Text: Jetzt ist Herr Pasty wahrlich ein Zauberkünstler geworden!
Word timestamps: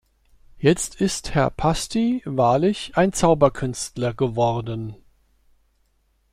Jetzt 0.57 0.95
ist 0.99 1.35
Herr 1.35 1.51
Pasty 1.51 2.23
wahrlich 2.25 2.93
ein 2.95 3.13
Zauberkünstler 3.13 4.15
geworden! 4.15 4.95